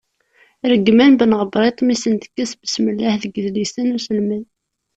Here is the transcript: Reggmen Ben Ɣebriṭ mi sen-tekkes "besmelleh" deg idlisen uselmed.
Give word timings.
Reggmen 0.71 1.11
Ben 1.19 1.31
Ɣebriṭ 1.39 1.77
mi 1.83 1.95
sen-tekkes 2.03 2.51
"besmelleh" 2.61 3.15
deg 3.21 3.35
idlisen 3.39 3.95
uselmed. 3.97 4.45